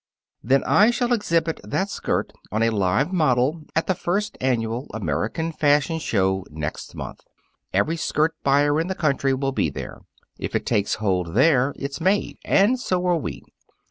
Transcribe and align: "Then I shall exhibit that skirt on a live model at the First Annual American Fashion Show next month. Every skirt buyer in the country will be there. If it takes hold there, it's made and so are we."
"Then 0.43 0.63
I 0.63 0.89
shall 0.89 1.13
exhibit 1.13 1.59
that 1.63 1.91
skirt 1.91 2.33
on 2.51 2.63
a 2.63 2.71
live 2.71 3.13
model 3.13 3.65
at 3.75 3.85
the 3.85 3.93
First 3.93 4.35
Annual 4.41 4.87
American 4.95 5.51
Fashion 5.51 5.99
Show 5.99 6.43
next 6.49 6.95
month. 6.95 7.19
Every 7.71 7.97
skirt 7.97 8.33
buyer 8.41 8.81
in 8.81 8.87
the 8.87 8.95
country 8.95 9.35
will 9.35 9.51
be 9.51 9.69
there. 9.69 10.01
If 10.39 10.55
it 10.55 10.65
takes 10.65 10.95
hold 10.95 11.35
there, 11.35 11.75
it's 11.77 12.01
made 12.01 12.39
and 12.43 12.79
so 12.79 13.05
are 13.05 13.17
we." 13.17 13.43